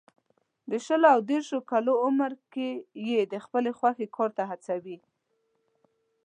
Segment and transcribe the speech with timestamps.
[0.69, 2.69] د شلو او دېرشو کالو عمر کې
[3.09, 4.97] یې د خپلې خوښې کار ته هڅوي.